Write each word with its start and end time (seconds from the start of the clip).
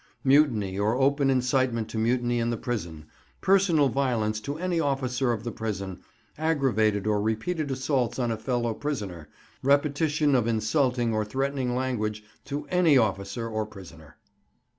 Mutiny 0.23 0.79
or 0.79 0.95
open 0.95 1.29
incitement 1.29 1.87
to 1.89 1.99
mutiny 1.99 2.39
in 2.39 2.49
the 2.49 2.57
prison, 2.57 3.05
personal 3.39 3.87
violence 3.87 4.39
to 4.39 4.57
any 4.57 4.79
officer 4.79 5.31
of 5.31 5.43
the 5.43 5.51
prison, 5.51 5.99
aggravated 6.39 7.05
or 7.05 7.21
repeated 7.21 7.69
assaults 7.69 8.17
on 8.17 8.31
a 8.31 8.35
fellow 8.35 8.73
prisoner, 8.73 9.29
repetition 9.61 10.33
of 10.33 10.47
insulting 10.47 11.13
or 11.13 11.23
threatening 11.23 11.75
language 11.75 12.23
to 12.45 12.65
any 12.71 12.97
officer 12.97 13.47
or 13.47 13.63
prisoner. 13.63 14.17